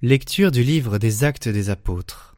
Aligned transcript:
Lecture 0.00 0.52
du 0.52 0.62
livre 0.62 0.98
des 0.98 1.24
Actes 1.24 1.48
des 1.48 1.70
Apôtres. 1.70 2.36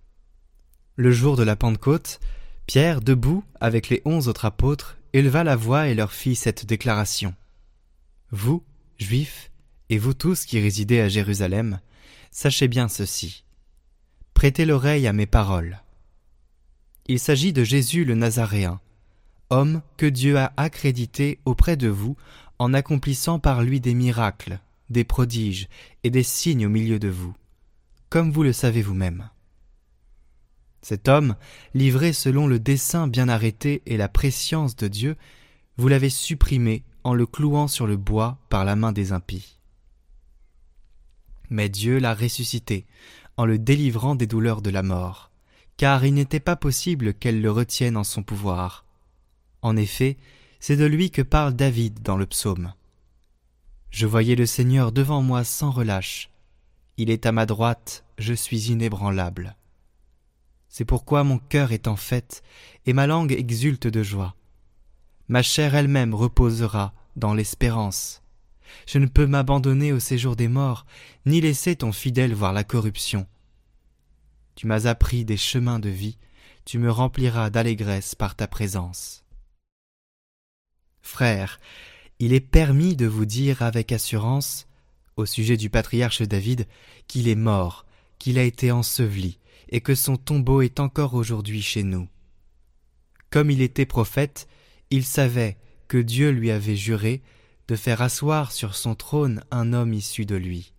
Le 0.97 1.13
jour 1.13 1.37
de 1.37 1.43
la 1.43 1.57
Pentecôte, 1.57 2.19
Pierre, 2.65 3.03
debout 3.03 3.45
avec 3.61 3.91
les 3.91 4.01
onze 4.07 4.29
autres 4.29 4.47
apôtres, 4.47 4.97
éleva 5.13 5.45
la 5.45 5.57
voix 5.57 5.89
et 5.89 5.95
leur 5.95 6.11
fit 6.11 6.37
cette 6.37 6.65
déclaration. 6.65 7.35
Vous, 8.31 8.65
Juifs, 8.99 9.51
et 9.91 9.99
vous 9.99 10.15
tous 10.15 10.47
qui 10.47 10.59
résidez 10.59 11.01
à 11.01 11.11
Jérusalem, 11.11 11.81
sachez 12.31 12.67
bien 12.67 12.89
ceci. 12.89 13.45
Prêtez 14.33 14.65
l'oreille 14.65 15.07
à 15.07 15.13
mes 15.13 15.27
paroles. 15.27 15.83
Il 17.09 17.19
s'agit 17.19 17.53
de 17.53 17.63
Jésus 17.63 18.07
le 18.07 18.15
Nazaréen, 18.15 18.81
homme 19.51 19.83
que 19.99 20.07
Dieu 20.07 20.39
a 20.39 20.55
accrédité 20.57 21.41
auprès 21.45 21.77
de 21.77 21.89
vous 21.89 22.17
en 22.59 22.73
accomplissant 22.73 23.39
par 23.39 23.63
lui 23.63 23.81
des 23.81 23.93
miracles, 23.93 24.61
des 24.89 25.05
prodiges 25.05 25.69
et 26.05 26.11
des 26.11 26.23
signes 26.23 26.65
au 26.65 26.71
milieu 26.71 26.99
de 26.99 27.09
vous 27.09 27.35
comme 28.11 28.33
vous 28.33 28.43
le 28.43 28.53
savez 28.53 28.83
vous-même. 28.83 29.31
Cet 30.83 31.09
homme, 31.09 31.37
livré 31.75 32.13
selon 32.13 32.47
le 32.47 32.59
dessein 32.59 33.07
bien 33.07 33.29
arrêté 33.29 33.83
et 33.87 33.97
la 33.97 34.09
préscience 34.09 34.75
de 34.77 34.89
Dieu, 34.89 35.17
vous 35.77 35.89
l'avez 35.89 36.11
supprimé 36.11 36.83
en 37.05 37.15
le 37.15 37.25
clouant 37.25 37.69
sur 37.69 37.87
le 37.87 37.97
bois 37.97 38.39
par 38.49 38.65
la 38.65 38.77
main 38.77 38.93
des 38.93 39.13
impies. 39.13 39.59
Mais 41.51 41.69
Dieu 41.69 41.99
l'a 41.99 42.15
ressuscité 42.15 42.87
en 43.37 43.47
le 43.47 43.59
délivrant 43.59 44.15
des 44.15 44.27
douleurs 44.27 44.61
de 44.61 44.71
la 44.71 44.83
mort, 44.83 45.31
car 45.77 46.05
il 46.05 46.15
n'était 46.15 46.41
pas 46.41 46.57
possible 46.57 47.15
qu'elle 47.15 47.41
le 47.41 47.51
retienne 47.51 47.97
en 47.97 48.05
son 48.05 48.23
pouvoir. 48.23 48.85
En 49.63 49.77
effet, 49.77 50.19
c'est 50.59 50.77
de 50.77 50.85
lui 50.85 51.11
que 51.11 51.23
parle 51.23 51.55
David 51.55 52.03
dans 52.03 52.17
le 52.17 52.27
psaume. 52.27 52.75
Je 53.91 54.07
voyais 54.07 54.37
le 54.37 54.47
Seigneur 54.47 54.93
devant 54.93 55.23
moi 55.23 55.43
sans 55.45 55.71
relâche, 55.71 56.31
il 57.01 57.09
est 57.09 57.25
à 57.25 57.33
ma 57.33 57.47
droite, 57.47 58.05
je 58.19 58.35
suis 58.35 58.71
inébranlable. 58.73 59.57
C'est 60.69 60.85
pourquoi 60.85 61.25
mon 61.25 61.39
cœur 61.39 61.73
est 61.73 61.89
en 61.89 61.97
fête, 61.97 62.43
et 62.85 62.93
ma 62.93 63.07
langue 63.07 63.33
exulte 63.33 63.87
de 63.87 64.03
joie. 64.03 64.37
Ma 65.27 65.41
chair 65.41 65.75
elle-même 65.75 66.15
reposera 66.15 66.93
dans 67.17 67.33
l'espérance. 67.33 68.23
Je 68.87 68.99
ne 68.99 69.07
peux 69.07 69.27
m'abandonner 69.27 69.95
au 69.95 69.99
séjour 69.99 70.37
des 70.37 70.49
morts, 70.49 70.85
ni 71.25 71.41
laisser 71.41 71.75
ton 71.75 71.91
fidèle 71.91 72.35
voir 72.35 72.53
la 72.53 72.65
corruption. 72.65 73.27
Tu 74.55 74.67
m'as 74.67 74.87
appris 74.87 75.25
des 75.25 75.39
chemins 75.39 75.79
de 75.79 75.89
vie, 75.89 76.19
tu 76.67 76.79
me 76.79 76.91
rempliras 76.91 77.49
d'allégresse 77.49 78.15
par 78.15 78.35
ta 78.35 78.47
présence. 78.47 79.25
Frères, 81.01 81.61
il 82.19 82.35
est 82.35 82.41
permis 82.41 82.95
de 82.95 83.07
vous 83.07 83.25
dire 83.25 83.63
avec 83.63 83.91
assurance 83.91 84.67
au 85.21 85.27
sujet 85.27 85.57
du 85.57 85.71
patriarche 85.71 86.23
David 86.23 86.67
qu'il 87.07 87.29
est 87.29 87.35
mort, 87.35 87.87
qu'il 88.19 88.39
a 88.39 88.43
été 88.43 88.73
enseveli, 88.73 89.39
et 89.69 89.81
que 89.81 89.95
son 89.95 90.17
tombeau 90.17 90.63
est 90.63 90.81
encore 90.81 91.15
aujourd'hui 91.15 91.63
chez 91.63 91.83
nous. 91.83 92.09
Comme 93.31 93.51
il 93.51 93.63
était 93.63 93.87
prophète, 93.87 94.49
il 94.91 95.05
savait 95.05 95.57
que 95.87 95.99
Dieu 95.99 96.31
lui 96.31 96.51
avait 96.51 96.77
juré 96.77 97.23
de 97.69 97.77
faire 97.77 98.03
asseoir 98.03 98.51
sur 98.51 98.75
son 98.75 98.97
trône 98.97 99.45
un 99.53 99.73
homme 99.73 99.95
issu 99.95 100.27
de 100.27 100.35
lui. 100.35 100.75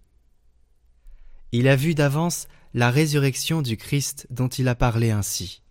Il 1.53 1.67
a 1.69 1.75
vu 1.77 1.95
d'avance 1.95 2.47
la 2.73 2.91
résurrection 2.91 3.61
du 3.61 3.77
Christ 3.77 4.27
dont 4.29 4.49
il 4.49 4.67
a 4.67 4.75
parlé 4.75 5.11
ainsi. 5.11 5.61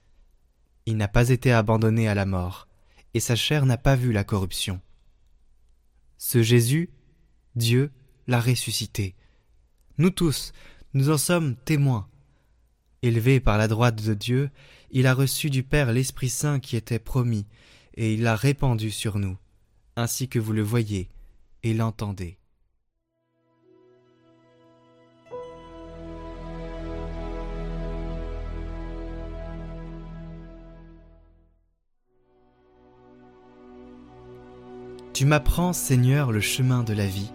Il 0.86 0.96
n'a 0.96 1.08
pas 1.08 1.28
été 1.28 1.52
abandonné 1.52 2.08
à 2.08 2.14
la 2.14 2.26
mort, 2.26 2.68
et 3.12 3.20
sa 3.20 3.36
chair 3.36 3.66
n'a 3.66 3.76
pas 3.76 3.96
vu 3.96 4.12
la 4.12 4.24
corruption. 4.24 4.80
Ce 6.16 6.42
Jésus, 6.42 6.90
Dieu, 7.54 7.90
l'a 8.30 8.40
ressuscité. 8.40 9.14
Nous 9.98 10.10
tous, 10.10 10.52
nous 10.94 11.10
en 11.10 11.18
sommes 11.18 11.56
témoins. 11.56 12.08
Élevé 13.02 13.40
par 13.40 13.58
la 13.58 13.68
droite 13.68 14.02
de 14.02 14.14
Dieu, 14.14 14.50
il 14.92 15.06
a 15.06 15.14
reçu 15.14 15.50
du 15.50 15.62
Père 15.62 15.92
l'Esprit 15.92 16.28
Saint 16.30 16.60
qui 16.60 16.76
était 16.76 16.98
promis, 16.98 17.46
et 17.94 18.14
il 18.14 18.22
l'a 18.22 18.36
répandu 18.36 18.90
sur 18.90 19.18
nous, 19.18 19.36
ainsi 19.96 20.28
que 20.28 20.38
vous 20.38 20.52
le 20.52 20.62
voyez 20.62 21.08
et 21.62 21.74
l'entendez. 21.74 22.38
Tu 35.12 35.26
m'apprends, 35.26 35.74
Seigneur, 35.74 36.32
le 36.32 36.40
chemin 36.40 36.82
de 36.82 36.94
la 36.94 37.06
vie. 37.06 37.30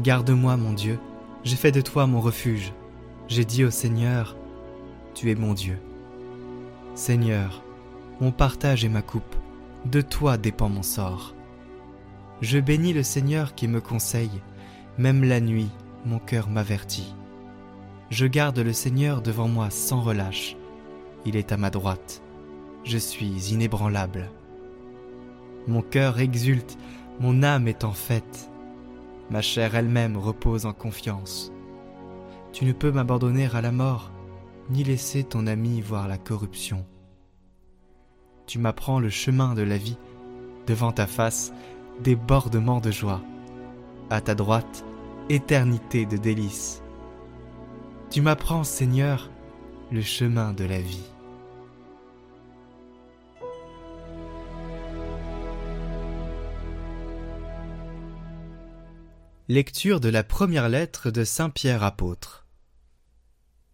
Garde-moi, 0.00 0.58
mon 0.58 0.74
Dieu, 0.74 0.98
j'ai 1.42 1.56
fait 1.56 1.72
de 1.72 1.80
toi 1.80 2.06
mon 2.06 2.20
refuge. 2.20 2.74
J'ai 3.28 3.46
dit 3.46 3.64
au 3.64 3.70
Seigneur, 3.70 4.36
Tu 5.14 5.30
es 5.30 5.34
mon 5.34 5.54
Dieu. 5.54 5.78
Seigneur, 6.94 7.62
mon 8.20 8.30
partage 8.30 8.84
et 8.84 8.90
ma 8.90 9.00
coupe, 9.00 9.34
de 9.86 10.02
toi 10.02 10.36
dépend 10.36 10.68
mon 10.68 10.82
sort. 10.82 11.34
Je 12.42 12.58
bénis 12.58 12.92
le 12.92 13.02
Seigneur 13.02 13.54
qui 13.54 13.68
me 13.68 13.80
conseille, 13.80 14.42
même 14.98 15.24
la 15.24 15.40
nuit, 15.40 15.70
mon 16.04 16.18
cœur 16.18 16.50
m'avertit. 16.50 17.14
Je 18.10 18.26
garde 18.26 18.58
le 18.58 18.74
Seigneur 18.74 19.22
devant 19.22 19.48
moi 19.48 19.70
sans 19.70 20.02
relâche. 20.02 20.56
Il 21.24 21.36
est 21.36 21.52
à 21.52 21.56
ma 21.56 21.70
droite. 21.70 22.22
Je 22.84 22.98
suis 22.98 23.50
inébranlable. 23.50 24.28
Mon 25.66 25.80
cœur 25.80 26.20
exulte, 26.20 26.76
mon 27.18 27.42
âme 27.42 27.66
est 27.66 27.82
en 27.82 27.92
fête 27.92 28.50
ma 29.30 29.42
chair 29.42 29.74
elle-même 29.74 30.16
repose 30.16 30.66
en 30.66 30.72
confiance. 30.72 31.52
Tu 32.52 32.64
ne 32.64 32.72
peux 32.72 32.92
m'abandonner 32.92 33.48
à 33.52 33.60
la 33.60 33.72
mort, 33.72 34.10
ni 34.70 34.84
laisser 34.84 35.24
ton 35.24 35.46
ami 35.46 35.80
voir 35.80 36.08
la 36.08 36.18
corruption. 36.18 36.86
Tu 38.46 38.58
m'apprends 38.58 39.00
le 39.00 39.10
chemin 39.10 39.54
de 39.54 39.62
la 39.62 39.76
vie, 39.76 39.98
devant 40.66 40.92
ta 40.92 41.06
face, 41.06 41.52
débordement 42.02 42.80
de 42.80 42.90
joie. 42.90 43.20
À 44.10 44.20
ta 44.20 44.34
droite, 44.34 44.84
éternité 45.28 46.06
de 46.06 46.16
délices. 46.16 46.82
Tu 48.10 48.20
m'apprends, 48.20 48.64
Seigneur, 48.64 49.30
le 49.90 50.02
chemin 50.02 50.52
de 50.52 50.64
la 50.64 50.80
vie. 50.80 51.10
Lecture 59.48 60.00
de 60.00 60.08
la 60.08 60.24
première 60.24 60.68
lettre 60.68 61.12
de 61.12 61.22
Saint 61.22 61.50
Pierre 61.50 61.84
apôtre. 61.84 62.48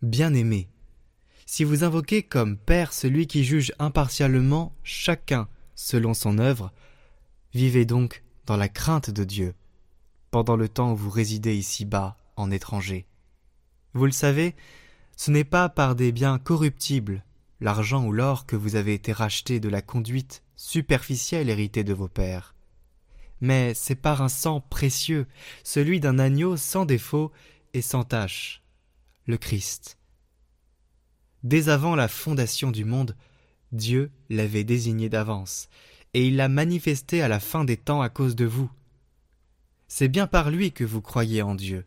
Bien-aimés, 0.03 0.69
si 1.47 1.65
vous 1.65 1.83
invoquez 1.83 2.23
comme 2.23 2.59
Père 2.59 2.93
celui 2.93 3.27
qui 3.27 3.43
juge 3.43 3.73
impartialement 3.79 4.77
chacun 4.83 5.49
selon 5.75 6.13
son 6.13 6.37
œuvre, 6.37 6.75
vivez 7.55 7.87
donc 7.87 8.23
dans 8.45 8.59
la 8.59 8.69
crainte 8.69 9.09
de 9.09 9.25
Dieu, 9.25 9.55
pendant 10.31 10.57
le 10.57 10.69
temps 10.69 10.93
où 10.93 10.97
vous 10.97 11.09
résidez 11.09 11.57
ici-bas 11.57 12.19
en 12.37 12.51
étranger. 12.51 13.07
Vous 13.95 14.05
le 14.05 14.13
savez, 14.13 14.55
ce 15.17 15.31
n'est 15.31 15.43
pas 15.43 15.71
par 15.71 15.95
des 15.95 16.13
biens 16.13 16.39
corruptibles, 16.39 17.25
l'argent 17.61 18.05
ou 18.05 18.13
l'or, 18.13 18.45
que 18.45 18.57
vous 18.57 18.77
avez 18.77 18.93
été 18.93 19.11
rachetés 19.11 19.59
de 19.59 19.71
la 19.71 19.81
conduite 19.81 20.43
superficielle 20.55 21.49
héritée 21.49 21.83
de 21.83 21.95
vos 21.95 22.09
pères 22.09 22.55
mais 23.43 23.75
c'est 23.75 23.97
par 23.97 24.23
un 24.23 24.29
sang 24.29 24.61
précieux, 24.61 25.27
celui 25.65 25.99
d'un 25.99 26.21
agneau 26.21 26.57
sans 26.57 26.87
défaut 26.87 27.33
et 27.75 27.83
sans 27.83 28.05
tache, 28.05 28.63
le 29.27 29.37
Christ. 29.37 29.99
Dès 31.43 31.69
avant 31.69 31.97
la 31.97 32.07
fondation 32.07 32.71
du 32.71 32.85
monde, 32.85 33.17
Dieu 33.73 34.13
l'avait 34.31 34.63
désigné 34.63 35.09
d'avance, 35.09 35.69
et 36.15 36.25
il 36.29 36.37
l'a 36.37 36.49
manifesté 36.49 37.21
à 37.21 37.27
la 37.27 37.41
fin 37.41 37.65
des 37.65 37.77
temps 37.77 38.01
à 38.01 38.09
cause 38.09 38.37
de 38.37 38.45
vous. 38.45 38.71
C'est 39.89 40.09
bien 40.09 40.29
par 40.29 40.49
lui 40.49 40.71
que 40.71 40.85
vous 40.85 41.03
croyez 41.03 41.43
en 41.43 41.57
Dieu, 41.57 41.85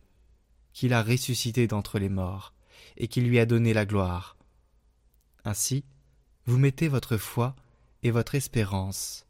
qu'il 0.73 0.93
a 0.93 1.01
ressuscité 1.01 1.67
d'entre 1.67 1.99
les 1.99 2.09
morts, 2.09 2.53
et 2.97 3.07
qu'il 3.07 3.29
lui 3.29 3.39
a 3.39 3.45
donné 3.45 3.73
la 3.73 3.85
gloire. 3.85 4.35
Ainsi, 5.45 5.85
vous 6.47 6.57
mettez 6.57 6.89
votre 6.89 7.15
foi 7.15 7.55
et 8.03 8.11
votre 8.11 8.35
espérance 8.35 9.25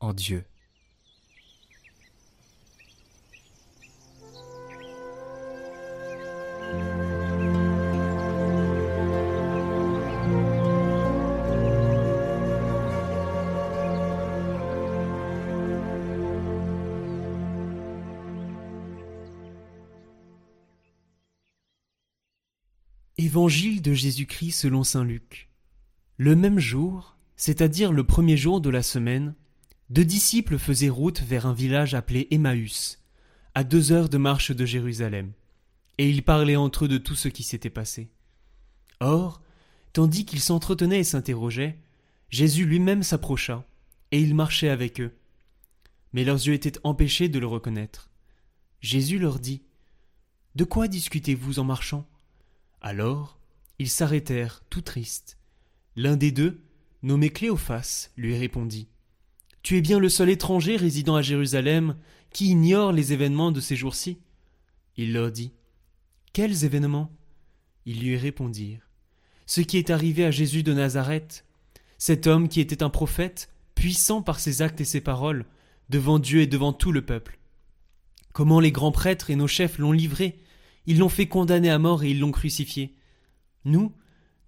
en 0.00 0.14
Dieu. 0.14 0.46
Évangile 23.30 23.80
de 23.80 23.94
Jésus-Christ 23.94 24.50
selon 24.50 24.82
saint 24.82 25.04
Luc. 25.04 25.48
Le 26.16 26.34
même 26.34 26.58
jour, 26.58 27.16
c'est-à-dire 27.36 27.92
le 27.92 28.02
premier 28.02 28.36
jour 28.36 28.60
de 28.60 28.70
la 28.70 28.82
semaine, 28.82 29.36
deux 29.88 30.04
disciples 30.04 30.58
faisaient 30.58 30.88
route 30.88 31.20
vers 31.20 31.46
un 31.46 31.52
village 31.52 31.94
appelé 31.94 32.26
Emmaüs, 32.32 32.98
à 33.54 33.62
deux 33.62 33.92
heures 33.92 34.08
de 34.08 34.18
marche 34.18 34.50
de 34.50 34.66
Jérusalem, 34.66 35.30
et 35.98 36.10
ils 36.10 36.24
parlaient 36.24 36.56
entre 36.56 36.86
eux 36.86 36.88
de 36.88 36.98
tout 36.98 37.14
ce 37.14 37.28
qui 37.28 37.44
s'était 37.44 37.70
passé. 37.70 38.10
Or, 38.98 39.40
tandis 39.92 40.24
qu'ils 40.24 40.40
s'entretenaient 40.40 40.98
et 40.98 41.04
s'interrogeaient, 41.04 41.78
Jésus 42.30 42.66
lui-même 42.66 43.04
s'approcha, 43.04 43.64
et 44.10 44.20
il 44.20 44.34
marchait 44.34 44.70
avec 44.70 45.00
eux. 45.00 45.14
Mais 46.12 46.24
leurs 46.24 46.48
yeux 46.48 46.54
étaient 46.54 46.80
empêchés 46.82 47.28
de 47.28 47.38
le 47.38 47.46
reconnaître. 47.46 48.10
Jésus 48.80 49.20
leur 49.20 49.38
dit 49.38 49.62
De 50.56 50.64
quoi 50.64 50.88
discutez-vous 50.88 51.60
en 51.60 51.64
marchant? 51.64 52.08
Alors, 52.80 53.38
ils 53.78 53.90
s'arrêtèrent, 53.90 54.62
tout 54.70 54.80
tristes. 54.80 55.38
L'un 55.96 56.16
des 56.16 56.32
deux, 56.32 56.62
nommé 57.02 57.30
Cléophas, 57.30 58.10
lui 58.16 58.36
répondit 58.36 58.88
Tu 59.62 59.76
es 59.76 59.80
bien 59.80 59.98
le 59.98 60.08
seul 60.08 60.30
étranger 60.30 60.76
résidant 60.76 61.16
à 61.16 61.22
Jérusalem 61.22 61.96
qui 62.30 62.50
ignore 62.50 62.92
les 62.92 63.12
événements 63.12 63.52
de 63.52 63.60
ces 63.60 63.76
jours-ci 63.76 64.18
Il 64.96 65.12
leur 65.12 65.30
dit 65.30 65.52
Quels 66.32 66.64
événements? 66.64 67.10
Ils 67.86 68.00
lui 68.00 68.16
répondirent 68.16 68.88
Ce 69.46 69.60
qui 69.60 69.76
est 69.76 69.90
arrivé 69.90 70.24
à 70.24 70.30
Jésus 70.30 70.62
de 70.62 70.72
Nazareth, 70.72 71.44
cet 71.98 72.26
homme 72.26 72.48
qui 72.48 72.60
était 72.60 72.82
un 72.82 72.90
prophète, 72.90 73.50
puissant 73.74 74.22
par 74.22 74.40
ses 74.40 74.62
actes 74.62 74.80
et 74.80 74.86
ses 74.86 75.00
paroles, 75.00 75.44
devant 75.90 76.18
Dieu 76.18 76.40
et 76.40 76.46
devant 76.46 76.72
tout 76.72 76.92
le 76.92 77.04
peuple. 77.04 77.38
Comment 78.32 78.60
les 78.60 78.72
grands 78.72 78.92
prêtres 78.92 79.30
et 79.30 79.36
nos 79.36 79.48
chefs 79.48 79.78
l'ont 79.78 79.92
livré 79.92 80.38
Ils 80.86 80.98
l'ont 80.98 81.08
fait 81.08 81.26
condamner 81.26 81.70
à 81.70 81.78
mort 81.78 82.02
et 82.02 82.10
ils 82.10 82.20
l'ont 82.20 82.32
crucifié. 82.32 82.94
Nous, 83.64 83.92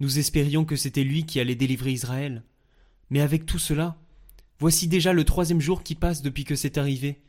nous 0.00 0.19
espérions 0.19 0.64
que 0.64 0.76
c'était 0.76 1.05
lui 1.05 1.26
qui 1.26 1.40
allait 1.40 1.55
délivrer 1.55 1.93
Israël. 1.93 2.43
Mais 3.11 3.20
avec 3.20 3.46
tout 3.46 3.58
cela, 3.58 3.99
voici 4.58 4.88
déjà 4.88 5.12
le 5.12 5.25
troisième 5.25 5.61
jour 5.61 5.82
qui 5.82 5.94
passe 5.94 6.23
depuis 6.23 6.44
que 6.44 6.56
c'est 6.56 6.79
arrivé. 6.79 7.23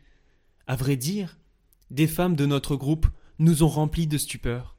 À 0.65 0.75
vrai 0.75 0.95
dire, 0.95 1.37
des 1.91 2.07
femmes 2.07 2.35
de 2.35 2.45
notre 2.45 2.75
groupe 2.75 3.07
nous 3.39 3.63
ont 3.63 3.67
remplis 3.67 4.07
de 4.07 4.17
stupeur, 4.17 4.77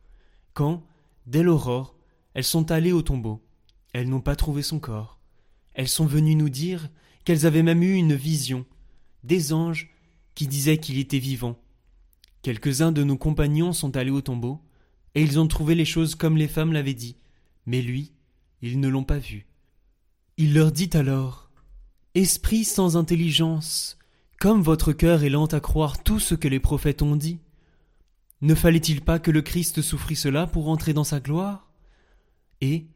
quand, 0.54 0.82
dès 1.26 1.42
l'aurore, 1.42 1.96
elles 2.34 2.44
sont 2.44 2.70
allées 2.70 2.92
au 2.92 3.02
tombeau. 3.02 3.44
Elles 3.92 4.08
n'ont 4.08 4.20
pas 4.20 4.36
trouvé 4.36 4.62
son 4.62 4.78
corps. 4.78 5.20
Elles 5.74 5.88
sont 5.88 6.06
venues 6.06 6.34
nous 6.34 6.48
dire 6.48 6.88
qu'elles 7.24 7.46
avaient 7.46 7.62
même 7.62 7.82
eu 7.82 7.94
une 7.94 8.14
vision, 8.14 8.64
des 9.22 9.52
anges 9.52 9.94
qui 10.34 10.46
disaient 10.46 10.78
qu'il 10.78 10.98
était 10.98 11.18
vivant. 11.18 11.60
Quelques-uns 12.44 12.93
de 12.93 13.02
nos 13.05 13.17
compagnons 13.17 13.73
sont 13.73 13.96
allés 13.96 14.11
au 14.11 14.20
tombeau, 14.20 14.61
et 15.14 15.23
ils 15.23 15.41
ont 15.41 15.49
trouvé 15.49 15.75
les 15.75 15.87
choses 15.87 16.14
comme 16.14 16.37
les 16.37 16.46
femmes 16.46 16.75
l'avaient 16.75 16.93
dit, 16.93 17.17
mais 17.64 17.81
lui, 17.81 18.12
ils 18.61 18.79
ne 18.81 18.88
l'ont 18.88 19.02
pas 19.02 19.17
vu. 19.17 19.46
Il 20.37 20.52
leur 20.52 20.70
dit 20.70 20.91
alors 20.93 21.50
Esprit 22.14 22.64
sans 22.64 22.99
intelligence, 22.99 23.96
comme 24.38 24.61
votre 24.61 24.93
cœur 24.93 25.25
est 25.25 25.31
lent 25.31 25.46
à 25.46 25.61
croire 25.61 26.02
tout 26.02 26.20
ce 26.20 26.35
que 26.35 26.46
les 26.46 26.61
prophètes 26.61 27.00
ont 27.00 27.17
dit, 27.17 27.38
ne 28.43 28.55
fallait-il 28.55 29.00
pas 29.00 29.19
que 29.19 29.31
le 29.31 29.41
Christ 29.41 29.81
souffrit 29.81 30.14
cela 30.14 30.46
pour 30.46 30.69
entrer 30.69 30.93
dans 30.93 31.02
sa 31.02 31.20
gloire? 31.20 31.73
Et, 32.61 32.88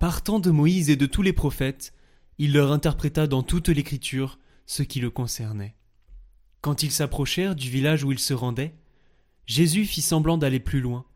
partant 0.00 0.40
de 0.40 0.50
Moïse 0.50 0.90
et 0.90 0.96
de 0.96 1.06
tous 1.06 1.22
les 1.22 1.32
prophètes, 1.32 1.94
il 2.38 2.52
leur 2.52 2.72
interpréta 2.72 3.28
dans 3.28 3.44
toute 3.44 3.68
l'écriture 3.68 4.40
ce 4.66 4.82
qui 4.82 4.98
le 4.98 5.10
concernait. 5.10 5.76
Quand 6.62 6.82
ils 6.82 6.90
s'approchèrent 6.90 7.54
du 7.54 7.70
village 7.70 8.02
où 8.02 8.10
ils 8.10 8.18
se 8.18 8.34
rendaient, 8.34 8.74
Jésus 9.48 9.86
fit 9.86 10.02
semblant 10.02 10.38
d'aller 10.38 10.60
plus 10.60 10.80
loin, 10.80 11.06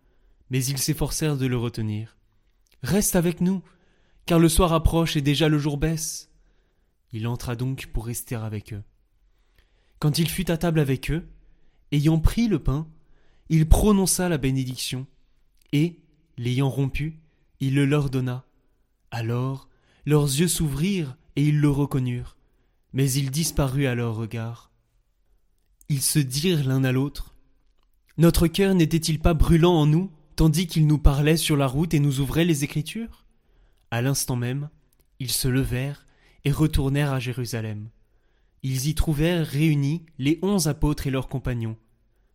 mais 0.51 0.65
ils 0.65 0.79
s'efforcèrent 0.79 1.37
de 1.37 1.47
le 1.47 1.59
retenir. 1.59 2.17
Reste 2.83 3.15
avec 3.15 3.43
nous, 3.43 3.63
car 4.27 4.39
le 4.39 4.49
soir 4.49 4.73
approche 4.73 5.17
et 5.17 5.21
déjà 5.21 5.49
le 5.49 5.59
jour 5.59 5.77
baisse. 5.77 6.31
Il 7.13 7.29
entra 7.29 7.57
donc 7.57 7.87
pour 7.93 8.07
rester 8.07 8.35
avec 8.35 8.73
eux. 8.73 8.83
Quand 9.99 10.19
il 10.19 10.29
fut 10.29 10.51
à 10.51 10.57
table 10.57 10.81
avec 10.81 11.11
eux, 11.11 11.29
ayant 11.93 12.19
pris 12.19 12.49
le 12.49 12.59
pain, 12.59 12.89
il 13.51 13.69
prononça 13.69 14.31
la 14.31 14.39
bénédiction, 14.39 15.07
et, 15.73 16.01
l'ayant 16.39 16.71
rompu, 16.71 17.21
il 17.61 17.75
le 17.75 17.85
leur 17.85 18.09
donna. 18.09 18.47
Alors 19.11 19.69
leurs 20.07 20.25
yeux 20.25 20.49
s'ouvrirent 20.49 21.17
et 21.37 21.45
ils 21.45 21.61
le 21.61 21.69
reconnurent, 21.69 22.37
mais 22.93 23.13
il 23.13 23.31
disparut 23.31 23.87
à 23.87 23.95
leur 23.95 24.17
regard. 24.17 24.71
Ils 25.89 26.03
se 26.03 26.19
dirent 26.19 26.67
l'un 26.67 26.83
à 26.83 26.93
l'autre. 26.93 27.32
Notre 28.19 28.47
cœur 28.47 28.75
n'était-il 28.75 29.19
pas 29.21 29.33
brûlant 29.33 29.75
en 29.75 29.87
nous, 29.87 30.11
tandis 30.37 30.67
qu'il 30.67 30.87
nous 30.87 30.99
parlait 30.99 31.39
sur 31.39 31.57
la 31.57 31.67
route 31.67 31.95
et 31.95 32.01
nous 32.01 32.21
ouvrait 32.21 32.45
les 32.45 32.63
Écritures? 32.63 33.25
À 33.91 34.03
l'instant 34.03 34.37
même, 34.37 34.69
ils 35.19 35.31
se 35.31 35.49
levèrent 35.49 36.07
et 36.45 36.51
retournèrent 36.51 37.13
à 37.13 37.21
Jérusalem. 37.21 37.89
Ils 38.63 38.87
y 38.89 38.95
trouvèrent 38.95 39.47
réunis 39.47 40.05
les 40.19 40.39
onze 40.43 40.69
apôtres 40.69 41.07
et 41.07 41.11
leurs 41.11 41.29
compagnons, 41.29 41.77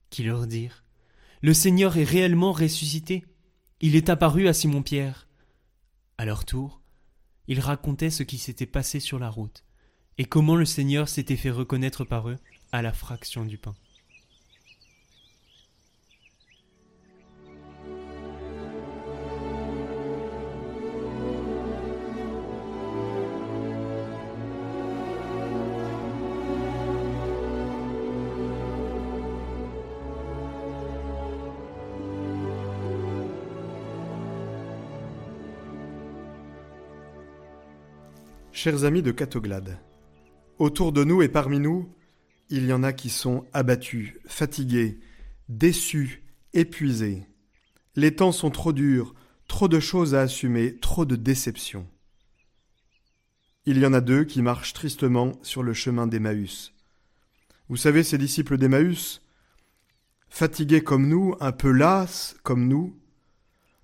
qui 0.10 0.24
leur 0.24 0.48
dirent 0.48 0.84
Le 1.42 1.54
Seigneur 1.54 1.98
est 1.98 2.04
réellement 2.04 2.52
ressuscité. 2.52 3.26
Il 3.80 3.96
est 3.96 4.10
apparu 4.10 4.48
à 4.48 4.54
Simon 4.54 4.82
Pierre. 4.82 5.28
À 6.18 6.26
leur 6.26 6.44
tour, 6.44 6.82
ils 7.48 7.60
racontaient 7.60 8.10
ce 8.10 8.24
qui 8.24 8.40
s'était 8.40 8.66
passé 8.66 9.00
sur 9.00 9.20
la 9.20 9.30
route, 9.30 9.64
et 10.18 10.26
comment 10.26 10.56
le 10.56 10.66
Seigneur 10.66 11.08
s'était 11.08 11.38
fait 11.38 11.52
reconnaître 11.52 12.04
par 12.04 12.30
eux 12.30 12.38
à 12.72 12.82
la 12.82 12.94
fraction 12.94 13.46
du 13.46 13.58
pain. 13.58 13.76
Chers 38.60 38.86
amis 38.86 39.04
de 39.04 39.12
Catoglade, 39.12 39.78
autour 40.58 40.92
de 40.92 41.04
nous 41.04 41.22
et 41.22 41.30
parmi 41.30 41.60
nous, 41.60 41.94
il 42.50 42.66
y 42.66 42.74
en 42.74 42.82
a 42.82 42.92
qui 42.92 43.12
sont 43.12 43.46
abattus, 43.54 44.16
fatigués, 44.26 45.00
déçus, 45.48 46.24
épuisés. 46.54 47.28
Les 47.96 48.16
temps 48.16 48.32
sont 48.32 48.50
trop 48.50 48.74
durs, 48.74 49.14
trop 49.48 49.68
de 49.68 49.80
choses 49.80 50.16
à 50.16 50.22
assumer, 50.22 50.76
trop 50.80 51.06
de 51.06 51.16
déceptions. 51.16 51.88
Il 53.68 53.78
y 53.78 53.86
en 53.86 53.94
a 53.94 54.02
deux 54.02 54.24
qui 54.24 54.42
marchent 54.42 54.74
tristement 54.74 55.34
sur 55.44 55.62
le 55.62 55.76
chemin 55.76 56.08
d'Emmaüs. 56.08 56.74
Vous 57.70 57.78
savez, 57.78 58.02
ces 58.02 58.18
disciples 58.18 58.58
d'Emmaüs, 58.58 59.22
fatigués 60.30 60.82
comme 60.82 61.08
nous, 61.08 61.36
un 61.42 61.52
peu 61.52 61.70
las 61.70 62.36
comme 62.42 62.68
nous. 62.68 62.98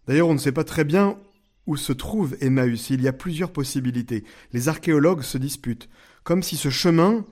D'ailleurs, 0.08 0.30
on 0.30 0.34
ne 0.34 0.40
sait 0.40 0.52
pas 0.52 0.64
très 0.64 0.84
bien 0.84 1.20
où 1.68 1.78
se 1.78 1.94
trouve 1.94 2.36
Emmaüs. 2.42 2.90
Il 2.90 3.02
y 3.02 3.08
a 3.08 3.14
plusieurs 3.14 3.52
possibilités. 3.52 4.24
Les 4.52 4.70
archéologues 4.70 5.22
se 5.22 5.38
disputent, 5.38 5.90
comme 6.24 6.44
si 6.44 6.58
ce 6.58 6.70
chemin 6.70 7.26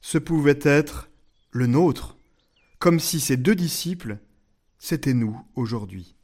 se 0.00 0.18
pouvait 0.18 0.58
être 0.62 1.10
le 1.50 1.66
nôtre, 1.66 2.18
comme 2.78 3.00
si 3.00 3.20
ces 3.20 3.36
deux 3.36 3.54
disciples, 3.54 4.18
c'était 4.78 5.14
nous 5.14 5.40
aujourd'hui. 5.56 6.14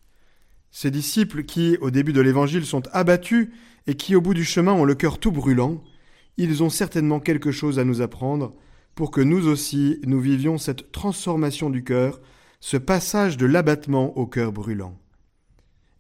Ces 0.71 0.91
disciples 0.91 1.45
qui, 1.45 1.77
au 1.81 1.91
début 1.91 2.13
de 2.13 2.21
l'Évangile, 2.21 2.67
sont 2.67 2.83
abattus 2.93 3.49
et 3.87 3.95
qui, 3.95 4.17
au 4.17 4.21
bout 4.21 4.35
du 4.35 4.45
chemin, 4.45 4.73
ont 4.73 4.85
le 4.85 4.95
cœur 4.95 5.19
tout 5.19 5.33
brûlant, 5.33 5.83
ils 6.37 6.63
ont 6.63 6.71
certainement 6.71 7.21
quelque 7.21 7.53
chose 7.53 7.79
à 7.79 7.85
nous 7.85 8.01
apprendre 8.01 8.55
pour 8.95 9.11
que 9.11 9.21
nous 9.21 9.49
aussi 9.49 10.01
nous 10.05 10.21
vivions 10.21 10.59
cette 10.59 10.93
transformation 10.93 11.71
du 11.71 11.85
cœur, 11.85 12.21
ce 12.61 12.77
passage 12.77 13.37
de 13.37 13.47
l'abattement 13.47 14.17
au 14.17 14.27
cœur 14.27 14.53
brûlant. 14.53 14.99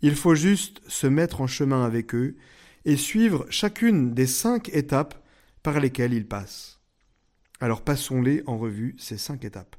Il 0.05 0.17
faut 0.17 0.35
juste 0.35 0.83
se 0.87 1.07
mettre 1.07 1.41
en 1.41 1.47
chemin 1.47 1.83
avec 1.83 2.15
eux 2.15 2.37
et 2.85 2.99
suivre 2.99 3.47
chacune 3.49 4.13
des 4.13 4.27
cinq 4.27 4.69
étapes 4.75 5.15
par 5.63 5.81
lesquelles 5.81 6.13
ils 6.13 6.29
passent. 6.29 6.79
Alors 7.59 7.81
passons-les 7.81 8.43
en 8.45 8.59
revue, 8.59 8.95
ces 8.99 9.17
cinq 9.17 9.47
étapes. 9.47 9.77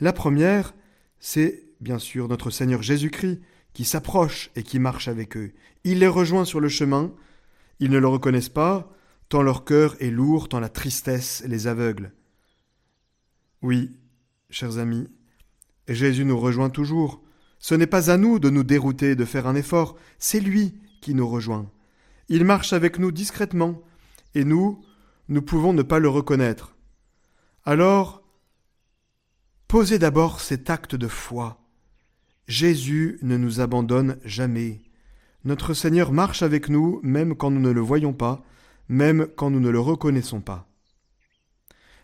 La 0.00 0.12
première, 0.12 0.74
c'est 1.20 1.62
bien 1.80 2.00
sûr 2.00 2.26
notre 2.26 2.50
Seigneur 2.50 2.82
Jésus-Christ 2.82 3.40
qui 3.72 3.84
s'approche 3.84 4.50
et 4.56 4.64
qui 4.64 4.80
marche 4.80 5.06
avec 5.06 5.36
eux. 5.36 5.52
Il 5.84 6.00
les 6.00 6.08
rejoint 6.08 6.44
sur 6.44 6.58
le 6.58 6.68
chemin, 6.68 7.14
ils 7.78 7.92
ne 7.92 7.98
le 7.98 8.08
reconnaissent 8.08 8.48
pas, 8.48 8.92
tant 9.28 9.42
leur 9.42 9.64
cœur 9.64 9.94
est 10.02 10.10
lourd, 10.10 10.48
tant 10.48 10.58
la 10.58 10.68
tristesse 10.68 11.44
les 11.46 11.68
aveugle. 11.68 12.10
Oui, 13.62 13.96
chers 14.50 14.78
amis, 14.78 15.06
Jésus 15.86 16.24
nous 16.24 16.40
rejoint 16.40 16.68
toujours, 16.68 17.22
ce 17.68 17.74
n'est 17.74 17.86
pas 17.86 18.10
à 18.10 18.16
nous 18.16 18.38
de 18.38 18.48
nous 18.48 18.64
dérouter, 18.64 19.14
de 19.14 19.26
faire 19.26 19.46
un 19.46 19.54
effort, 19.54 19.94
c'est 20.18 20.40
lui 20.40 20.80
qui 21.02 21.12
nous 21.12 21.28
rejoint. 21.28 21.70
Il 22.30 22.46
marche 22.46 22.72
avec 22.72 22.98
nous 22.98 23.12
discrètement, 23.12 23.82
et 24.34 24.46
nous, 24.46 24.82
nous 25.28 25.42
pouvons 25.42 25.74
ne 25.74 25.82
pas 25.82 25.98
le 25.98 26.08
reconnaître. 26.08 26.78
Alors, 27.66 28.22
posez 29.66 29.98
d'abord 29.98 30.40
cet 30.40 30.70
acte 30.70 30.94
de 30.94 31.08
foi. 31.08 31.60
Jésus 32.46 33.18
ne 33.20 33.36
nous 33.36 33.60
abandonne 33.60 34.16
jamais. 34.24 34.80
Notre 35.44 35.74
Seigneur 35.74 36.10
marche 36.10 36.40
avec 36.40 36.70
nous 36.70 37.00
même 37.02 37.36
quand 37.36 37.50
nous 37.50 37.60
ne 37.60 37.70
le 37.70 37.82
voyons 37.82 38.14
pas, 38.14 38.42
même 38.88 39.28
quand 39.36 39.50
nous 39.50 39.60
ne 39.60 39.68
le 39.68 39.80
reconnaissons 39.80 40.40
pas. 40.40 40.70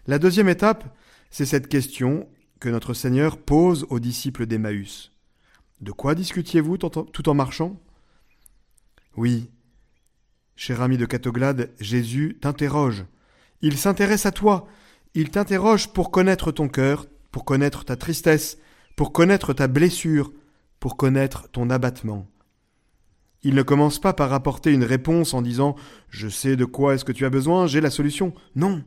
La 0.07 0.19
deuxième 0.19 0.51
étape, 0.51 0.95
c'est 1.31 1.47
cette 1.47 1.69
question 1.69 2.29
que 2.61 2.69
notre 2.69 2.93
Seigneur 2.93 3.39
pose 3.39 3.87
aux 3.89 3.99
disciples 3.99 4.45
d'Emmaüs. 4.45 5.14
De 5.85 5.93
quoi 5.93 6.15
discutiez-vous 6.15 6.79
tout 6.79 7.29
en 7.29 7.35
marchant? 7.35 7.79
Oui, 9.19 9.51
cher 10.57 10.81
ami 10.81 10.97
de 10.97 11.05
Catoglade, 11.05 11.75
Jésus 11.79 12.39
t'interroge. 12.41 13.05
Il 13.61 13.77
s'intéresse 13.77 14.25
à 14.25 14.33
toi. 14.33 14.67
Il 15.13 15.29
t'interroge 15.29 15.93
pour 15.93 16.11
connaître 16.11 16.53
ton 16.53 16.69
cœur, 16.69 17.05
pour 17.31 17.45
connaître 17.45 17.85
ta 17.85 17.97
tristesse, 17.97 18.57
pour 18.97 19.13
connaître 19.13 19.53
ta 19.53 19.67
blessure, 19.69 20.33
pour 20.81 20.97
connaître 20.97 21.51
ton 21.51 21.69
abattement. 21.69 22.27
Il 23.43 23.55
ne 23.55 23.63
commence 23.63 23.99
pas 23.99 24.15
par 24.15 24.33
apporter 24.33 24.73
une 24.73 24.85
réponse 24.85 25.35
en 25.35 25.43
disant 25.43 25.77
Je 26.09 26.29
sais 26.29 26.57
de 26.57 26.65
quoi 26.65 26.95
est-ce 26.95 27.05
que 27.05 27.13
tu 27.13 27.27
as 27.27 27.31
besoin, 27.31 27.67
j'ai 27.67 27.83
la 27.83 27.91
solution. 27.91 28.33
Non. 28.57 28.83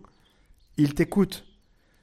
Il 0.77 0.95
t'écoute. 0.95 1.45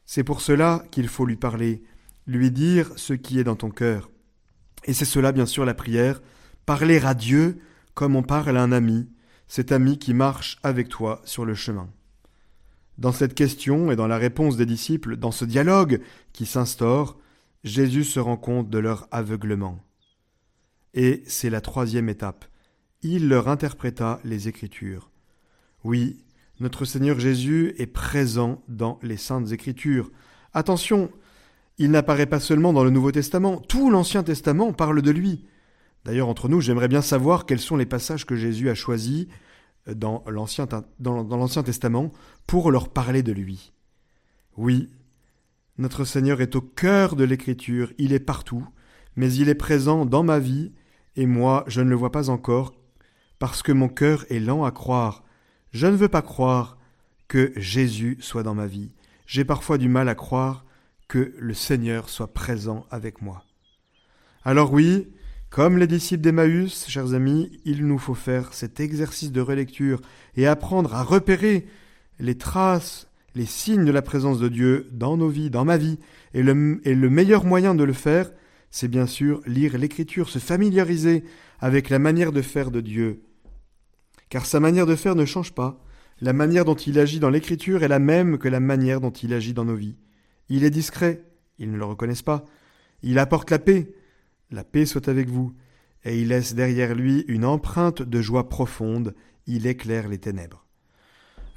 C'est 0.06 0.22
pour 0.22 0.40
cela 0.40 0.84
qu'il 0.92 1.08
faut 1.08 1.26
lui 1.26 1.34
parler, 1.34 1.82
lui 2.28 2.52
dire 2.52 2.92
ce 2.94 3.12
qui 3.12 3.40
est 3.40 3.44
dans 3.44 3.56
ton 3.56 3.70
cœur. 3.70 4.08
Et 4.84 4.92
c'est 4.92 5.04
cela, 5.04 5.32
bien 5.32 5.46
sûr, 5.46 5.64
la 5.64 5.74
prière, 5.74 6.22
parler 6.66 6.98
à 7.04 7.14
Dieu 7.14 7.58
comme 7.94 8.16
on 8.16 8.22
parle 8.22 8.56
à 8.56 8.62
un 8.62 8.72
ami, 8.72 9.08
cet 9.46 9.72
ami 9.72 9.98
qui 9.98 10.14
marche 10.14 10.58
avec 10.62 10.88
toi 10.88 11.22
sur 11.24 11.44
le 11.44 11.54
chemin. 11.54 11.88
Dans 12.98 13.12
cette 13.12 13.34
question 13.34 13.90
et 13.90 13.96
dans 13.96 14.06
la 14.06 14.18
réponse 14.18 14.56
des 14.56 14.66
disciples, 14.66 15.16
dans 15.16 15.30
ce 15.30 15.44
dialogue 15.44 16.00
qui 16.32 16.46
s'instaure, 16.46 17.18
Jésus 17.64 18.04
se 18.04 18.20
rend 18.20 18.36
compte 18.36 18.68
de 18.68 18.78
leur 18.78 19.08
aveuglement. 19.10 19.82
Et 20.92 21.22
c'est 21.26 21.50
la 21.50 21.60
troisième 21.60 22.08
étape. 22.08 22.44
Il 23.02 23.28
leur 23.28 23.48
interpréta 23.48 24.20
les 24.24 24.48
Écritures. 24.48 25.10
Oui, 25.82 26.24
notre 26.60 26.84
Seigneur 26.84 27.18
Jésus 27.18 27.74
est 27.78 27.86
présent 27.86 28.62
dans 28.68 28.98
les 29.02 29.16
saintes 29.16 29.50
Écritures. 29.50 30.10
Attention, 30.52 31.10
il 31.78 31.90
n'apparaît 31.90 32.26
pas 32.26 32.40
seulement 32.40 32.72
dans 32.72 32.84
le 32.84 32.90
Nouveau 32.90 33.10
Testament, 33.12 33.56
tout 33.56 33.90
l'Ancien 33.90 34.22
Testament 34.22 34.72
parle 34.72 35.02
de 35.02 35.10
lui. 35.10 35.44
D'ailleurs, 36.04 36.28
entre 36.28 36.48
nous, 36.48 36.60
j'aimerais 36.60 36.88
bien 36.88 37.02
savoir 37.02 37.46
quels 37.46 37.60
sont 37.60 37.76
les 37.76 37.86
passages 37.86 38.26
que 38.26 38.36
Jésus 38.36 38.70
a 38.70 38.74
choisis 38.74 39.26
euh, 39.88 39.94
dans 39.94 40.22
l'Ancien, 40.28 41.62
Testament 41.62 42.12
pour 42.46 42.70
leur 42.70 42.90
parler 42.90 43.22
de 43.22 43.32
lui. 43.32 43.72
Oui, 44.56 44.90
notre 45.78 46.04
Seigneur 46.04 46.40
est 46.40 46.54
au 46.54 46.60
cœur 46.60 47.16
de 47.16 47.24
l'Écriture, 47.24 47.92
il 47.98 48.12
est 48.12 48.20
partout, 48.20 48.66
mais 49.16 49.32
il 49.32 49.48
est 49.48 49.54
présent 49.54 50.06
dans 50.06 50.22
ma 50.22 50.38
vie, 50.38 50.72
et 51.16 51.26
moi 51.26 51.64
je 51.66 51.80
ne 51.80 51.90
le 51.90 51.96
vois 51.96 52.12
pas 52.12 52.30
encore, 52.30 52.74
parce 53.40 53.62
que 53.62 53.72
mon 53.72 53.88
cœur 53.88 54.24
est 54.30 54.38
lent 54.38 54.64
à 54.64 54.70
croire. 54.70 55.24
Je 55.72 55.88
ne 55.88 55.96
veux 55.96 56.08
pas 56.08 56.22
croire 56.22 56.78
que 57.26 57.52
Jésus 57.56 58.16
soit 58.20 58.44
dans 58.44 58.54
ma 58.54 58.66
vie. 58.66 58.92
J'ai 59.26 59.44
parfois 59.44 59.78
du 59.78 59.88
mal 59.88 60.08
à 60.08 60.14
croire 60.14 60.63
que 61.08 61.34
le 61.38 61.54
Seigneur 61.54 62.08
soit 62.08 62.32
présent 62.32 62.86
avec 62.90 63.22
moi. 63.22 63.44
Alors 64.44 64.72
oui, 64.72 65.08
comme 65.50 65.78
les 65.78 65.86
disciples 65.86 66.22
d'Emmaüs, 66.22 66.86
chers 66.88 67.14
amis, 67.14 67.60
il 67.64 67.86
nous 67.86 67.98
faut 67.98 68.14
faire 68.14 68.52
cet 68.54 68.80
exercice 68.80 69.30
de 69.30 69.40
relecture 69.40 70.00
et 70.36 70.46
apprendre 70.46 70.94
à 70.94 71.02
repérer 71.02 71.66
les 72.18 72.36
traces, 72.36 73.08
les 73.34 73.46
signes 73.46 73.84
de 73.84 73.92
la 73.92 74.02
présence 74.02 74.38
de 74.38 74.48
Dieu 74.48 74.88
dans 74.92 75.16
nos 75.16 75.28
vies, 75.28 75.50
dans 75.50 75.64
ma 75.64 75.76
vie. 75.76 75.98
Et 76.34 76.42
le, 76.42 76.80
et 76.84 76.94
le 76.94 77.10
meilleur 77.10 77.44
moyen 77.44 77.74
de 77.74 77.84
le 77.84 77.92
faire, 77.92 78.30
c'est 78.70 78.88
bien 78.88 79.06
sûr 79.06 79.40
lire 79.46 79.78
l'Écriture, 79.78 80.28
se 80.28 80.40
familiariser 80.40 81.22
avec 81.60 81.88
la 81.88 82.00
manière 82.00 82.32
de 82.32 82.42
faire 82.42 82.72
de 82.72 82.80
Dieu. 82.80 83.22
Car 84.28 84.46
sa 84.46 84.58
manière 84.58 84.86
de 84.86 84.96
faire 84.96 85.14
ne 85.14 85.24
change 85.24 85.52
pas. 85.52 85.80
La 86.20 86.32
manière 86.32 86.64
dont 86.64 86.74
il 86.74 86.98
agit 86.98 87.20
dans 87.20 87.30
l'Écriture 87.30 87.84
est 87.84 87.88
la 87.88 88.00
même 88.00 88.38
que 88.38 88.48
la 88.48 88.60
manière 88.60 89.00
dont 89.00 89.10
il 89.10 89.32
agit 89.32 89.54
dans 89.54 89.64
nos 89.64 89.76
vies. 89.76 89.96
Il 90.48 90.64
est 90.64 90.70
discret, 90.70 91.24
ils 91.58 91.70
ne 91.70 91.76
le 91.76 91.84
reconnaissent 91.84 92.22
pas. 92.22 92.44
Il 93.02 93.18
apporte 93.18 93.50
la 93.50 93.58
paix, 93.58 93.92
la 94.50 94.64
paix 94.64 94.86
soit 94.86 95.08
avec 95.08 95.28
vous, 95.28 95.54
et 96.04 96.20
il 96.20 96.28
laisse 96.28 96.54
derrière 96.54 96.94
lui 96.94 97.24
une 97.28 97.44
empreinte 97.44 98.02
de 98.02 98.20
joie 98.20 98.48
profonde, 98.48 99.14
il 99.46 99.66
éclaire 99.66 100.08
les 100.08 100.18
ténèbres. 100.18 100.66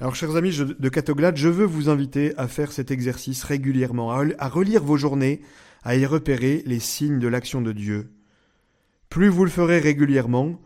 Alors, 0.00 0.14
chers 0.14 0.36
amis 0.36 0.56
de 0.56 0.88
Catoglade, 0.88 1.36
je 1.36 1.48
veux 1.48 1.64
vous 1.64 1.88
inviter 1.88 2.36
à 2.36 2.46
faire 2.46 2.70
cet 2.70 2.90
exercice 2.90 3.42
régulièrement, 3.42 4.12
à 4.12 4.48
relire 4.48 4.84
vos 4.84 4.96
journées, 4.96 5.42
à 5.82 5.96
y 5.96 6.06
repérer 6.06 6.62
les 6.66 6.78
signes 6.78 7.18
de 7.18 7.28
l'action 7.28 7.60
de 7.60 7.72
Dieu. 7.72 8.12
Plus 9.08 9.28
vous 9.28 9.44
le 9.44 9.50
ferez 9.50 9.80
régulièrement, 9.80 10.60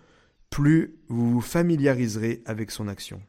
plus 0.51 0.97
vous 1.09 1.31
vous 1.31 1.41
familiariserez 1.41 2.43
avec 2.45 2.71
son 2.71 2.89
action. 2.89 3.23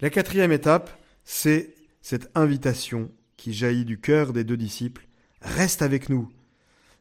La 0.00 0.10
quatrième 0.10 0.52
étape, 0.52 0.90
c'est 1.24 1.74
cette 2.00 2.30
invitation 2.34 3.10
qui 3.38 3.54
jaillit 3.54 3.86
du 3.86 3.98
cœur 3.98 4.34
des 4.34 4.44
deux 4.44 4.58
disciples, 4.58 5.08
reste 5.40 5.80
avec 5.80 6.10
nous. 6.10 6.28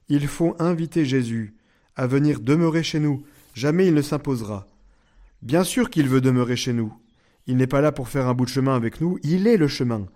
Il 0.07 0.27
faut 0.27 0.55
inviter 0.59 1.03
Jésus 1.03 1.55
à 1.97 2.07
venir 2.07 2.39
demeurer 2.39 2.83
chez 2.83 2.99
nous. 2.99 3.25
Jamais 3.53 3.87
il 3.87 3.93
ne 3.95 4.01
s'imposera. 4.01 4.67
Bien 5.41 5.65
sûr 5.65 5.89
qu'il 5.89 6.07
veut 6.07 6.21
demeurer 6.21 6.55
chez 6.55 6.71
nous. 6.71 6.93
Il 7.47 7.57
n'est 7.57 7.67
pas 7.67 7.81
là 7.81 7.91
pour 7.91 8.07
faire 8.07 8.27
un 8.27 8.33
bout 8.33 8.45
de 8.45 8.49
chemin 8.49 8.75
avec 8.75 9.01
nous, 9.01 9.17
il 9.23 9.47
est 9.47 9.57
le 9.57 9.67
chemin. 9.67 10.07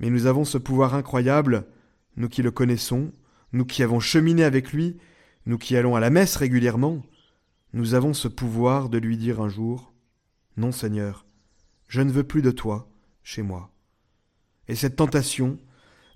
Mais 0.00 0.08
nous 0.10 0.26
avons 0.26 0.44
ce 0.44 0.58
pouvoir 0.58 0.94
incroyable, 0.94 1.66
nous 2.16 2.28
qui 2.28 2.42
le 2.42 2.50
connaissons, 2.50 3.12
nous 3.52 3.66
qui 3.66 3.82
avons 3.82 4.00
cheminé 4.00 4.44
avec 4.44 4.72
lui, 4.72 4.96
nous 5.46 5.58
qui 5.58 5.76
allons 5.76 5.94
à 5.94 6.00
la 6.00 6.10
messe 6.10 6.36
régulièrement, 6.36 7.02
nous 7.74 7.94
avons 7.94 8.14
ce 8.14 8.28
pouvoir 8.28 8.88
de 8.88 8.98
lui 8.98 9.16
dire 9.16 9.40
un 9.40 9.48
jour 9.48 9.92
Non, 10.56 10.72
Seigneur, 10.72 11.26
je 11.88 12.00
ne 12.00 12.12
veux 12.12 12.24
plus 12.24 12.40
de 12.40 12.50
toi 12.50 12.88
chez 13.22 13.42
moi. 13.42 13.73
Et 14.68 14.74
cette 14.74 14.96
tentation, 14.96 15.58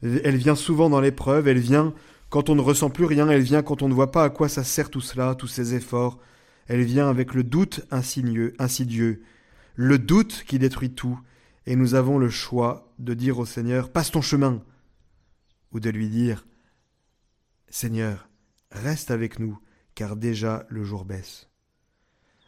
elle 0.03 0.37
vient 0.37 0.55
souvent 0.55 0.91
dans 0.91 1.01
l'épreuve, 1.01 1.49
elle 1.49 1.59
vient 1.59 1.95
quand 2.31 2.51
on 2.51 2.55
ne 2.55 2.61
ressent 2.61 2.91
plus 2.91 3.05
rien, 3.05 3.29
elle 3.29 3.43
vient 3.43 3.63
quand 3.63 3.83
on 3.83 3.89
ne 3.89 3.95
voit 3.95 4.13
pas 4.13 4.25
à 4.25 4.31
quoi 4.31 4.49
ça 4.49 4.65
sert 4.65 4.91
tout 4.91 5.01
cela, 5.01 5.35
tous 5.35 5.47
ces 5.47 5.75
efforts, 5.75 6.19
elle 6.67 6.83
vient 6.83 7.09
avec 7.09 7.35
le 7.35 7.43
doute 7.43 7.81
insidieux, 7.91 8.55
insidieux, 8.59 9.23
le 9.75 9.99
doute 9.99 10.45
qui 10.47 10.59
détruit 10.59 10.91
tout, 10.91 11.19
et 11.67 11.77
nous 11.77 11.95
avons 11.95 12.19
le 12.19 12.29
choix 12.29 12.93
de 12.99 13.15
dire 13.15 13.39
au 13.39 13.47
Seigneur 13.47 13.91
Passe 13.91 14.11
ton 14.11 14.21
chemin, 14.21 14.63
ou 15.73 15.81
de 15.81 15.91
lui 15.91 16.09
dire 16.09 16.47
Seigneur, 17.69 18.29
reste 18.71 19.11
avec 19.11 19.39
nous, 19.39 19.59
car 19.95 20.17
déjà 20.17 20.67
le 20.69 20.85
jour 20.85 21.05
baisse. 21.05 21.49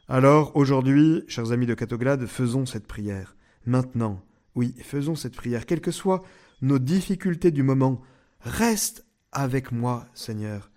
Alors, 0.09 0.57
aujourd'hui, 0.57 1.23
chers 1.29 1.53
amis 1.53 1.67
de 1.67 1.75
Catoglade, 1.75 2.27
faisons 2.27 2.67
cette 2.67 2.87
prière, 2.87 3.37
maintenant, 3.65 4.23
oui, 4.61 4.75
faisons 4.83 5.15
cette 5.15 5.37
prière, 5.37 5.65
quelles 5.65 5.81
que 5.81 5.91
soient 5.91 6.23
nos 6.61 6.79
difficultés 6.79 7.51
du 7.51 7.63
moment. 7.63 8.03
Reste 8.41 9.07
avec 9.33 9.73
moi, 9.73 10.07
Seigneur. 10.13 10.71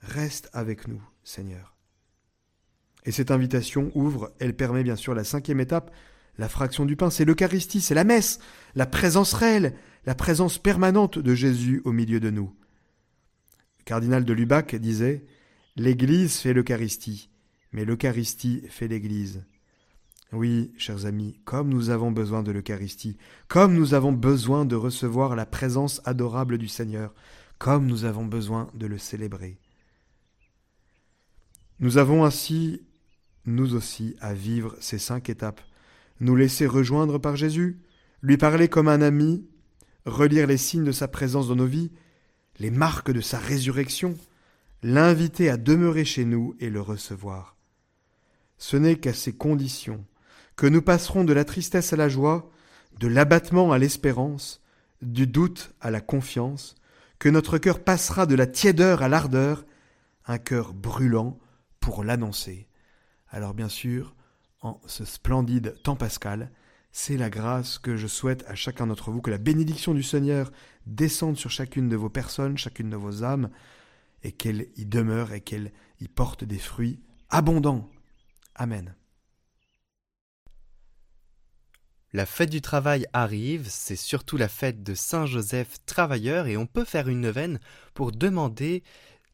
Reste 0.00 0.50
avec 0.52 0.88
nous, 0.88 1.00
Seigneur. 1.22 1.76
Et 3.04 3.12
cette 3.12 3.30
invitation 3.30 3.92
ouvre, 3.94 4.32
elle 4.40 4.56
permet 4.56 4.82
bien 4.82 4.96
sûr 4.96 5.14
la 5.14 5.22
cinquième 5.22 5.60
étape, 5.60 5.94
la 6.38 6.48
fraction 6.48 6.84
du 6.86 6.96
pain, 6.96 7.08
c'est 7.08 7.24
l'Eucharistie, 7.24 7.80
c'est 7.80 7.94
la 7.94 8.02
messe, 8.02 8.40
la 8.74 8.86
présence 8.86 9.32
réelle, 9.32 9.76
la 10.06 10.16
présence 10.16 10.58
permanente 10.58 11.20
de 11.20 11.34
Jésus 11.36 11.82
au 11.84 11.92
milieu 11.92 12.18
de 12.18 12.30
nous. 12.30 12.52
Le 13.78 13.84
cardinal 13.84 14.24
de 14.24 14.32
Lubac 14.32 14.74
disait 14.74 15.24
L'Église 15.76 16.38
fait 16.38 16.52
l'Eucharistie, 16.52 17.30
mais 17.70 17.84
l'Eucharistie 17.84 18.64
fait 18.68 18.88
l'Église. 18.88 19.44
Oui, 20.32 20.72
chers 20.76 21.06
amis, 21.06 21.40
comme 21.44 21.68
nous 21.68 21.90
avons 21.90 22.12
besoin 22.12 22.44
de 22.44 22.52
l'Eucharistie, 22.52 23.16
comme 23.48 23.74
nous 23.74 23.94
avons 23.94 24.12
besoin 24.12 24.64
de 24.64 24.76
recevoir 24.76 25.34
la 25.34 25.44
présence 25.44 26.00
adorable 26.04 26.56
du 26.56 26.68
Seigneur, 26.68 27.12
comme 27.58 27.86
nous 27.86 28.04
avons 28.04 28.24
besoin 28.24 28.68
de 28.74 28.86
le 28.86 28.96
célébrer. 28.96 29.58
Nous 31.80 31.98
avons 31.98 32.24
ainsi, 32.24 32.86
nous 33.44 33.74
aussi, 33.74 34.14
à 34.20 34.32
vivre 34.32 34.76
ces 34.80 34.98
cinq 34.98 35.28
étapes, 35.30 35.62
nous 36.20 36.36
laisser 36.36 36.66
rejoindre 36.66 37.18
par 37.18 37.34
Jésus, 37.34 37.80
lui 38.22 38.36
parler 38.36 38.68
comme 38.68 38.86
un 38.86 39.02
ami, 39.02 39.48
relire 40.06 40.46
les 40.46 40.58
signes 40.58 40.84
de 40.84 40.92
sa 40.92 41.08
présence 41.08 41.48
dans 41.48 41.56
nos 41.56 41.66
vies, 41.66 41.90
les 42.60 42.70
marques 42.70 43.10
de 43.10 43.20
sa 43.20 43.38
résurrection, 43.40 44.16
l'inviter 44.84 45.50
à 45.50 45.56
demeurer 45.56 46.04
chez 46.04 46.24
nous 46.24 46.54
et 46.60 46.70
le 46.70 46.80
recevoir. 46.80 47.56
Ce 48.58 48.76
n'est 48.76 48.96
qu'à 48.96 49.14
ces 49.14 49.32
conditions 49.32 50.04
que 50.60 50.66
nous 50.66 50.82
passerons 50.82 51.24
de 51.24 51.32
la 51.32 51.46
tristesse 51.46 51.94
à 51.94 51.96
la 51.96 52.10
joie, 52.10 52.50
de 52.98 53.08
l'abattement 53.08 53.72
à 53.72 53.78
l'espérance, 53.78 54.60
du 55.00 55.26
doute 55.26 55.72
à 55.80 55.90
la 55.90 56.02
confiance, 56.02 56.74
que 57.18 57.30
notre 57.30 57.56
cœur 57.56 57.82
passera 57.82 58.26
de 58.26 58.34
la 58.34 58.46
tiédeur 58.46 59.02
à 59.02 59.08
l'ardeur, 59.08 59.64
un 60.26 60.36
cœur 60.36 60.74
brûlant 60.74 61.38
pour 61.80 62.04
l'annoncer. 62.04 62.68
Alors 63.30 63.54
bien 63.54 63.70
sûr, 63.70 64.14
en 64.60 64.78
ce 64.84 65.06
splendide 65.06 65.80
temps 65.82 65.96
pascal, 65.96 66.52
c'est 66.92 67.16
la 67.16 67.30
grâce 67.30 67.78
que 67.78 67.96
je 67.96 68.06
souhaite 68.06 68.44
à 68.46 68.54
chacun 68.54 68.86
d'entre 68.86 69.10
vous, 69.10 69.22
que 69.22 69.30
la 69.30 69.38
bénédiction 69.38 69.94
du 69.94 70.02
Seigneur 70.02 70.52
descende 70.84 71.38
sur 71.38 71.50
chacune 71.50 71.88
de 71.88 71.96
vos 71.96 72.10
personnes, 72.10 72.58
chacune 72.58 72.90
de 72.90 72.96
vos 72.96 73.24
âmes, 73.24 73.48
et 74.24 74.32
qu'elle 74.32 74.68
y 74.76 74.84
demeure 74.84 75.32
et 75.32 75.40
qu'elle 75.40 75.72
y 76.02 76.08
porte 76.08 76.44
des 76.44 76.58
fruits 76.58 77.00
abondants. 77.30 77.88
Amen. 78.54 78.94
La 82.12 82.26
fête 82.26 82.50
du 82.50 82.60
travail 82.60 83.06
arrive, 83.12 83.68
c'est 83.68 83.96
surtout 83.96 84.36
la 84.36 84.48
fête 84.48 84.82
de 84.82 84.94
Saint 84.94 85.26
Joseph 85.26 85.76
travailleur 85.86 86.48
et 86.48 86.56
on 86.56 86.66
peut 86.66 86.84
faire 86.84 87.08
une 87.08 87.20
neuvaine 87.20 87.60
pour 87.94 88.10
demander 88.10 88.82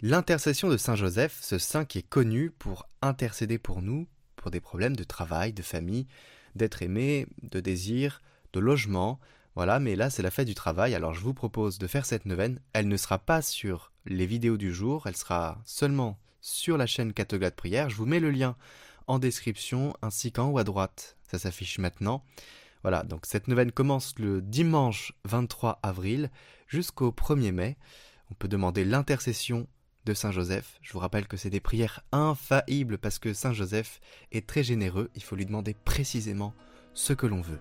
L'intercession 0.03 0.69
de 0.69 0.77
Saint 0.77 0.95
Joseph, 0.95 1.39
ce 1.41 1.57
saint 1.57 1.87
qui 1.87 1.99
est 1.99 2.07
connu 2.07 2.51
pour 2.51 2.87
intercéder 3.01 3.57
pour 3.57 3.81
nous, 3.81 4.07
pour 4.37 4.51
des 4.51 4.61
problèmes 4.61 4.95
de 4.95 5.05
travail, 5.05 5.55
de 5.55 5.63
famille, 5.63 6.07
d'être 6.55 6.83
aimé, 6.83 7.27
de 7.43 7.61
désir, 7.61 8.21
de 8.53 8.61
logement, 8.61 9.19
voilà, 9.55 9.81
mais 9.81 9.97
là 9.97 10.11
c'est 10.11 10.23
la 10.23 10.31
fête 10.31 10.49
du 10.49 10.55
travail, 10.55 10.95
alors 10.95 11.15
je 11.15 11.21
vous 11.21 11.33
propose 11.33 11.79
de 11.79 11.87
faire 11.87 12.05
cette 12.05 12.27
neuvaine. 12.27 12.61
Elle 12.75 12.89
ne 12.89 12.97
sera 12.99 13.19
pas 13.19 13.41
sur 13.41 13.91
les 14.05 14.27
vidéos 14.27 14.59
du 14.59 14.71
jour, 14.71 15.07
elle 15.07 15.17
sera 15.17 15.63
seulement 15.65 16.19
sur 16.43 16.77
la 16.77 16.87
chaîne 16.87 17.15
Catoglade 17.15 17.57
Prière. 17.57 17.89
Je 17.89 17.97
vous 17.97 18.05
mets 18.05 18.21
le 18.21 18.31
lien 18.31 18.55
en 19.07 19.19
description 19.19 19.95
ainsi 20.03 20.31
qu'en 20.31 20.51
haut 20.51 20.59
à 20.59 20.65
droite. 20.65 21.17
Ça 21.31 21.39
s'affiche 21.39 21.79
maintenant. 21.79 22.23
Voilà, 22.87 23.03
donc 23.03 23.27
cette 23.27 23.49
neuvaine 23.49 23.73
commence 23.73 24.17
le 24.17 24.41
dimanche 24.41 25.13
23 25.25 25.81
avril 25.83 26.31
jusqu'au 26.69 27.11
1er 27.11 27.51
mai. 27.51 27.77
On 28.31 28.35
peut 28.35 28.47
demander 28.47 28.85
l'intercession 28.85 29.67
de 30.05 30.15
Saint 30.15 30.31
Joseph. 30.31 30.79
Je 30.83 30.93
vous 30.93 31.01
rappelle 31.01 31.27
que 31.27 31.37
c'est 31.37 31.51
des 31.51 31.59
prières 31.59 32.03
infaillibles 32.13 32.99
parce 32.99 33.19
que 33.19 33.33
Saint 33.33 33.53
Joseph 33.53 33.99
est 34.31 34.47
très 34.47 34.63
généreux. 34.63 35.11
Il 35.17 35.25
faut 35.25 35.35
lui 35.35 35.47
demander 35.47 35.75
précisément 35.75 36.55
ce 36.95 37.13
que 37.13 37.27
l'on 37.27 37.41
veut. 37.41 37.59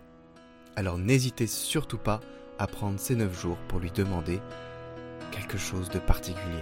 Alors 0.76 1.00
n'hésitez 1.00 1.48
surtout 1.48 1.98
pas 1.98 2.20
à 2.60 2.68
prendre 2.68 3.00
ces 3.00 3.16
9 3.16 3.42
jours 3.42 3.58
pour 3.68 3.80
lui 3.80 3.90
demander 3.90 4.40
quelque 5.32 5.58
chose 5.58 5.90
de 5.90 5.98
particulier. 5.98 6.62